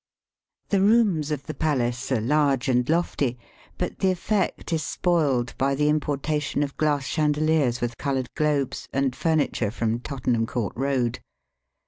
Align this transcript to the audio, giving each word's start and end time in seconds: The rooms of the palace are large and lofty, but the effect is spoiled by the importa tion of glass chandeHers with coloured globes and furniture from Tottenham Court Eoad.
The 0.69 0.81
rooms 0.81 1.29
of 1.29 1.45
the 1.45 1.53
palace 1.53 2.11
are 2.11 2.19
large 2.19 2.67
and 2.67 2.89
lofty, 2.89 3.37
but 3.77 3.99
the 3.99 4.09
effect 4.09 4.73
is 4.73 4.81
spoiled 4.81 5.53
by 5.59 5.75
the 5.75 5.89
importa 5.89 6.41
tion 6.41 6.63
of 6.63 6.75
glass 6.75 7.07
chandeHers 7.07 7.81
with 7.81 7.99
coloured 7.99 8.33
globes 8.33 8.87
and 8.91 9.15
furniture 9.15 9.69
from 9.69 9.99
Tottenham 9.99 10.47
Court 10.47 10.73
Eoad. 10.73 11.19